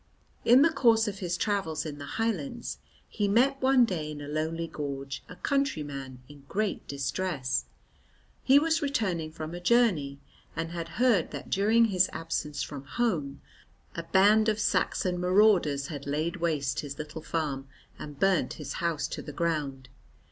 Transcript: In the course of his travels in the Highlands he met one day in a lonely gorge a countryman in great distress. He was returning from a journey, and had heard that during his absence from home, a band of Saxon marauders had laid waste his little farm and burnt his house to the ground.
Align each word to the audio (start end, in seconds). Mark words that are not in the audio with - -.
In 0.43 0.63
the 0.63 0.73
course 0.73 1.07
of 1.07 1.19
his 1.19 1.37
travels 1.37 1.85
in 1.85 1.99
the 1.99 2.07
Highlands 2.17 2.79
he 3.07 3.27
met 3.27 3.61
one 3.61 3.85
day 3.85 4.09
in 4.09 4.19
a 4.19 4.27
lonely 4.27 4.65
gorge 4.65 5.21
a 5.29 5.35
countryman 5.35 6.23
in 6.27 6.43
great 6.49 6.87
distress. 6.87 7.65
He 8.43 8.57
was 8.57 8.81
returning 8.81 9.31
from 9.31 9.53
a 9.53 9.59
journey, 9.59 10.19
and 10.55 10.71
had 10.71 10.87
heard 10.97 11.29
that 11.29 11.51
during 11.51 11.85
his 11.85 12.09
absence 12.13 12.63
from 12.63 12.85
home, 12.85 13.41
a 13.95 14.01
band 14.01 14.49
of 14.49 14.59
Saxon 14.59 15.19
marauders 15.19 15.85
had 15.89 16.07
laid 16.07 16.37
waste 16.37 16.79
his 16.79 16.97
little 16.97 17.21
farm 17.21 17.67
and 17.99 18.19
burnt 18.19 18.53
his 18.53 18.73
house 18.81 19.07
to 19.09 19.21
the 19.21 19.31
ground. 19.31 19.87